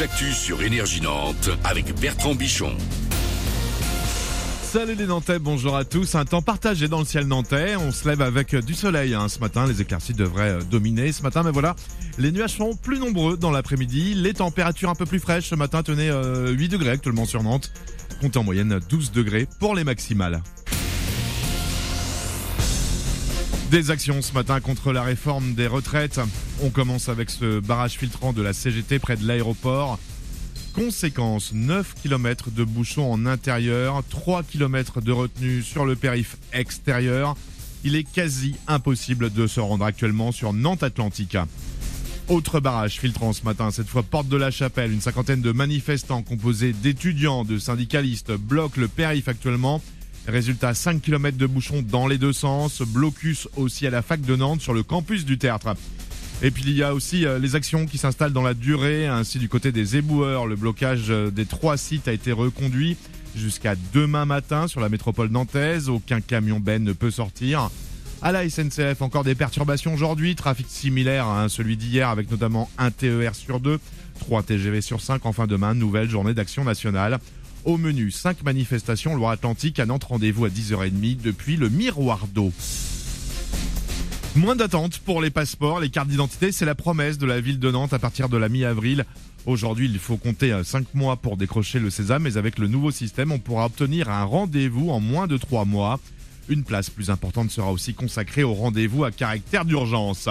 l'actu 0.00 0.32
sur 0.32 0.62
Énergie 0.62 1.00
Nantes 1.00 1.50
avec 1.64 1.92
Bertrand 1.98 2.34
Bichon. 2.34 2.70
Salut 4.62 4.94
les 4.94 5.06
Nantais, 5.06 5.40
bonjour 5.40 5.76
à 5.76 5.84
tous. 5.84 6.14
Un 6.14 6.24
temps 6.24 6.42
partagé 6.42 6.86
dans 6.86 7.00
le 7.00 7.04
ciel 7.04 7.26
nantais. 7.26 7.74
On 7.74 7.90
se 7.90 8.06
lève 8.06 8.22
avec 8.22 8.54
du 8.54 8.74
soleil 8.74 9.14
hein. 9.14 9.28
ce 9.28 9.40
matin. 9.40 9.66
Les 9.66 9.80
éclaircies 9.80 10.12
devraient 10.14 10.50
euh, 10.50 10.60
dominer 10.60 11.10
ce 11.10 11.22
matin, 11.22 11.42
mais 11.42 11.50
voilà, 11.50 11.74
les 12.18 12.30
nuages 12.30 12.56
sont 12.56 12.76
plus 12.76 12.98
nombreux 13.00 13.36
dans 13.36 13.50
l'après-midi. 13.50 14.14
Les 14.14 14.34
températures 14.34 14.90
un 14.90 14.94
peu 14.94 15.06
plus 15.06 15.18
fraîches 15.18 15.48
ce 15.48 15.56
matin. 15.56 15.82
Tenez 15.82 16.06
8 16.06 16.12
euh, 16.12 16.68
degrés 16.68 16.90
actuellement 16.90 17.24
sur 17.24 17.42
Nantes. 17.42 17.72
Comptez 18.20 18.38
en 18.38 18.44
moyenne 18.44 18.78
12 18.88 19.10
degrés 19.10 19.48
pour 19.58 19.74
les 19.74 19.84
maximales. 19.84 20.42
Des 23.70 23.90
actions 23.90 24.22
ce 24.22 24.32
matin 24.32 24.60
contre 24.60 24.92
la 24.94 25.02
réforme 25.02 25.52
des 25.52 25.66
retraites. 25.66 26.18
On 26.62 26.70
commence 26.70 27.10
avec 27.10 27.28
ce 27.28 27.60
barrage 27.60 27.98
filtrant 27.98 28.32
de 28.32 28.40
la 28.40 28.54
CGT 28.54 28.98
près 28.98 29.18
de 29.18 29.26
l'aéroport. 29.26 29.98
Conséquence, 30.72 31.52
9 31.52 31.94
km 32.02 32.50
de 32.50 32.64
bouchons 32.64 33.12
en 33.12 33.26
intérieur, 33.26 34.02
3 34.08 34.42
km 34.44 35.02
de 35.02 35.12
retenue 35.12 35.62
sur 35.62 35.84
le 35.84 35.96
périph' 35.96 36.38
extérieur. 36.54 37.36
Il 37.84 37.94
est 37.94 38.04
quasi 38.04 38.54
impossible 38.68 39.30
de 39.30 39.46
se 39.46 39.60
rendre 39.60 39.84
actuellement 39.84 40.32
sur 40.32 40.54
Nantes 40.54 40.82
Atlantica. 40.82 41.46
Autre 42.28 42.60
barrage 42.60 42.98
filtrant 42.98 43.34
ce 43.34 43.44
matin, 43.44 43.70
cette 43.70 43.88
fois 43.88 44.02
porte 44.02 44.28
de 44.28 44.38
la 44.38 44.50
Chapelle. 44.50 44.92
Une 44.92 45.02
cinquantaine 45.02 45.42
de 45.42 45.52
manifestants 45.52 46.22
composés 46.22 46.72
d'étudiants, 46.72 47.44
de 47.44 47.58
syndicalistes 47.58 48.32
bloquent 48.32 48.80
le 48.80 48.88
périph' 48.88 49.28
actuellement. 49.28 49.82
Résultat, 50.28 50.74
5 50.74 51.00
km 51.00 51.38
de 51.38 51.46
bouchons 51.46 51.82
dans 51.82 52.06
les 52.06 52.18
deux 52.18 52.34
sens. 52.34 52.82
Blocus 52.82 53.48
aussi 53.56 53.86
à 53.86 53.90
la 53.90 54.02
fac 54.02 54.20
de 54.20 54.36
Nantes 54.36 54.60
sur 54.60 54.74
le 54.74 54.82
campus 54.82 55.24
du 55.24 55.38
Tertre. 55.38 55.74
Et 56.42 56.50
puis 56.50 56.64
il 56.66 56.76
y 56.76 56.82
a 56.82 56.92
aussi 56.92 57.24
euh, 57.24 57.38
les 57.38 57.56
actions 57.56 57.86
qui 57.86 57.96
s'installent 57.96 58.34
dans 58.34 58.42
la 58.42 58.52
durée, 58.52 59.06
ainsi 59.06 59.38
du 59.38 59.48
côté 59.48 59.72
des 59.72 59.96
éboueurs. 59.96 60.46
Le 60.46 60.54
blocage 60.54 61.06
euh, 61.08 61.30
des 61.30 61.46
trois 61.46 61.78
sites 61.78 62.08
a 62.08 62.12
été 62.12 62.30
reconduit 62.30 62.98
jusqu'à 63.34 63.74
demain 63.94 64.26
matin 64.26 64.68
sur 64.68 64.80
la 64.80 64.90
métropole 64.90 65.30
nantaise. 65.30 65.88
Aucun 65.88 66.20
camion 66.20 66.60
Ben 66.60 66.84
ne 66.84 66.92
peut 66.92 67.10
sortir. 67.10 67.70
À 68.20 68.30
la 68.30 68.48
SNCF, 68.48 69.00
encore 69.00 69.24
des 69.24 69.34
perturbations 69.34 69.94
aujourd'hui. 69.94 70.34
Trafic 70.34 70.66
similaire 70.68 71.26
à 71.26 71.48
celui 71.48 71.78
d'hier 71.78 72.10
avec 72.10 72.30
notamment 72.30 72.68
un 72.76 72.90
TER 72.90 73.34
sur 73.34 73.60
deux, 73.60 73.80
trois 74.20 74.42
TGV 74.42 74.82
sur 74.82 75.00
cinq. 75.00 75.24
Enfin 75.24 75.46
demain, 75.46 75.72
nouvelle 75.72 76.10
journée 76.10 76.34
d'action 76.34 76.64
nationale. 76.64 77.18
Au 77.68 77.76
menu, 77.76 78.10
cinq 78.10 78.44
manifestations 78.44 79.14
Loire-Atlantique 79.14 79.78
à 79.78 79.84
Nantes. 79.84 80.04
Rendez-vous 80.04 80.46
à 80.46 80.48
10h30 80.48 81.20
depuis 81.20 81.58
le 81.58 81.68
Miroir 81.68 82.26
d'eau. 82.26 82.50
Moins 84.36 84.56
d'attente 84.56 85.00
pour 85.00 85.20
les 85.20 85.28
passeports, 85.28 85.78
les 85.78 85.90
cartes 85.90 86.08
d'identité, 86.08 86.50
c'est 86.50 86.64
la 86.64 86.74
promesse 86.74 87.18
de 87.18 87.26
la 87.26 87.42
ville 87.42 87.58
de 87.58 87.70
Nantes 87.70 87.92
à 87.92 87.98
partir 87.98 88.30
de 88.30 88.38
la 88.38 88.48
mi-avril. 88.48 89.04
Aujourd'hui, 89.44 89.86
il 89.92 89.98
faut 89.98 90.16
compter 90.16 90.58
5 90.64 90.80
euh, 90.80 90.84
mois 90.94 91.16
pour 91.16 91.36
décrocher 91.36 91.78
le 91.78 91.90
sésame, 91.90 92.22
mais 92.22 92.38
avec 92.38 92.58
le 92.58 92.68
nouveau 92.68 92.90
système, 92.90 93.32
on 93.32 93.38
pourra 93.38 93.66
obtenir 93.66 94.08
un 94.08 94.24
rendez-vous 94.24 94.88
en 94.88 95.00
moins 95.00 95.26
de 95.26 95.36
3 95.36 95.66
mois. 95.66 96.00
Une 96.48 96.64
place 96.64 96.88
plus 96.88 97.10
importante 97.10 97.50
sera 97.50 97.70
aussi 97.70 97.92
consacrée 97.92 98.44
au 98.44 98.54
rendez-vous 98.54 99.04
à 99.04 99.10
caractère 99.10 99.66
d'urgence. 99.66 100.26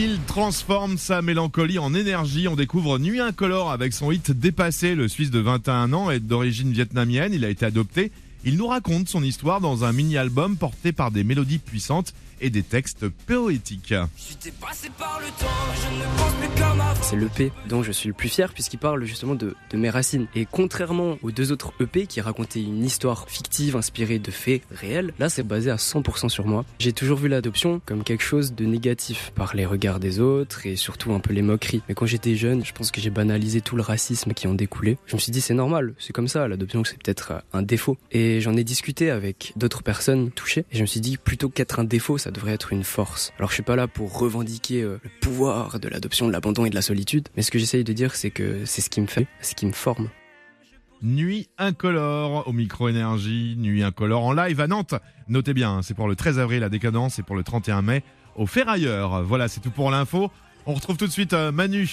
Il 0.00 0.20
transforme 0.28 0.96
sa 0.96 1.22
mélancolie 1.22 1.80
en 1.80 1.92
énergie. 1.92 2.46
On 2.46 2.54
découvre 2.54 3.00
Nuit 3.00 3.18
Incolore 3.18 3.72
avec 3.72 3.92
son 3.92 4.12
hit 4.12 4.30
Dépassé. 4.30 4.94
Le 4.94 5.08
Suisse 5.08 5.32
de 5.32 5.40
21 5.40 5.92
ans 5.92 6.08
est 6.08 6.20
d'origine 6.20 6.70
vietnamienne. 6.70 7.32
Il 7.34 7.44
a 7.44 7.48
été 7.48 7.66
adopté 7.66 8.12
il 8.44 8.56
nous 8.56 8.66
raconte 8.66 9.08
son 9.08 9.22
histoire 9.22 9.60
dans 9.60 9.84
un 9.84 9.92
mini-album 9.92 10.56
porté 10.56 10.92
par 10.92 11.10
des 11.10 11.24
mélodies 11.24 11.58
puissantes 11.58 12.14
et 12.40 12.50
des 12.50 12.62
textes 12.62 13.08
poétiques. 13.08 13.94
C'est 17.02 17.16
l'EP 17.16 17.52
dont 17.68 17.82
je 17.82 17.92
suis 17.92 18.08
le 18.08 18.14
plus 18.14 18.28
fier 18.28 18.52
puisqu'il 18.52 18.78
parle 18.78 19.04
justement 19.04 19.34
de, 19.34 19.54
mes 19.74 19.90
racines. 19.90 20.26
Et 20.34 20.46
contrairement 20.50 21.18
aux 21.22 21.30
deux 21.30 21.52
autres 21.52 21.72
EP 21.80 22.06
qui 22.06 22.20
racontaient 22.20 22.62
une 22.62 22.84
histoire 22.84 23.28
fictive 23.28 23.76
inspirée 23.76 24.18
de 24.18 24.30
faits 24.30 24.62
réels, 24.70 25.12
là 25.18 25.28
c'est 25.28 25.42
basé 25.42 25.70
à 25.70 25.76
100% 25.76 26.28
sur 26.28 26.46
moi. 26.46 26.64
J'ai 26.78 26.92
toujours 26.92 27.18
vu 27.18 27.28
l'adoption 27.28 27.80
comme 27.86 28.04
quelque 28.04 28.24
chose 28.24 28.54
de 28.54 28.64
négatif 28.64 29.32
par 29.34 29.54
les 29.54 29.66
regards 29.66 30.00
des 30.00 30.20
autres 30.20 30.66
et 30.66 30.76
surtout 30.76 31.12
un 31.12 31.20
peu 31.20 31.32
les 31.32 31.42
moqueries. 31.42 31.82
Mais 31.88 31.94
quand 31.94 32.06
j'étais 32.06 32.34
jeune, 32.34 32.64
je 32.64 32.72
pense 32.72 32.90
que 32.90 33.00
j'ai 33.00 33.10
banalisé 33.10 33.60
tout 33.60 33.76
le 33.76 33.82
racisme 33.82 34.32
qui 34.34 34.46
en 34.46 34.54
découlait. 34.54 34.98
Je 35.06 35.16
me 35.16 35.20
suis 35.20 35.32
dit 35.32 35.40
c'est 35.40 35.54
normal, 35.54 35.94
c'est 35.98 36.12
comme 36.12 36.28
ça, 36.28 36.48
l'adoption 36.48 36.84
c'est 36.84 37.02
peut-être 37.02 37.42
un 37.52 37.62
défaut. 37.62 37.96
Et 38.12 38.27
j'en 38.40 38.56
ai 38.56 38.64
discuté 38.64 39.10
avec 39.10 39.52
d'autres 39.56 39.82
personnes 39.82 40.30
touchées 40.30 40.64
et 40.70 40.76
je 40.76 40.82
me 40.82 40.86
suis 40.86 41.00
dit 41.00 41.16
plutôt 41.16 41.48
qu'être 41.48 41.80
un 41.80 41.84
défaut, 41.84 42.18
ça 42.18 42.30
devrait 42.30 42.52
être 42.52 42.72
une 42.72 42.84
force. 42.84 43.32
Alors 43.38 43.50
je 43.50 43.54
suis 43.54 43.62
pas 43.62 43.76
là 43.76 43.88
pour 43.88 44.18
revendiquer 44.18 44.82
euh, 44.82 45.00
le 45.02 45.10
pouvoir 45.20 45.80
de 45.80 45.88
l'adoption, 45.88 46.26
de 46.26 46.32
l'abandon 46.32 46.64
et 46.64 46.70
de 46.70 46.74
la 46.74 46.82
solitude, 46.82 47.28
mais 47.36 47.42
ce 47.42 47.50
que 47.50 47.58
j'essaye 47.58 47.84
de 47.84 47.92
dire 47.92 48.14
c'est 48.14 48.30
que 48.30 48.64
c'est 48.64 48.80
ce 48.80 48.90
qui 48.90 49.00
me 49.00 49.06
fait, 49.06 49.26
ce 49.40 49.54
qui 49.54 49.66
me 49.66 49.72
forme. 49.72 50.08
Nuit 51.00 51.48
incolore 51.58 52.48
au 52.48 52.52
micro-énergie, 52.52 53.54
nuit 53.56 53.82
incolore 53.82 54.24
en 54.24 54.32
live 54.32 54.60
à 54.60 54.66
Nantes. 54.66 54.94
Notez 55.28 55.54
bien, 55.54 55.80
c'est 55.82 55.94
pour 55.94 56.08
le 56.08 56.16
13 56.16 56.38
avril 56.40 56.64
à 56.64 56.68
Décadence 56.68 57.18
et 57.18 57.22
pour 57.22 57.36
le 57.36 57.44
31 57.44 57.82
mai 57.82 58.02
au 58.34 58.46
Ferrailleur. 58.46 59.22
Voilà, 59.22 59.48
c'est 59.48 59.60
tout 59.60 59.70
pour 59.70 59.90
l'info. 59.90 60.30
On 60.66 60.74
retrouve 60.74 60.98
tout 60.98 61.06
de 61.06 61.12
suite 61.12 61.32
euh, 61.32 61.50
Manu 61.50 61.88